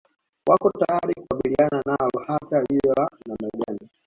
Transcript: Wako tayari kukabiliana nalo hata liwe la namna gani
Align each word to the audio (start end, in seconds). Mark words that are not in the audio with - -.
Wako 0.49 0.71
tayari 0.71 1.13
kukabiliana 1.13 1.81
nalo 1.85 2.19
hata 2.27 2.61
liwe 2.69 2.93
la 2.97 3.09
namna 3.27 3.49
gani 3.57 3.89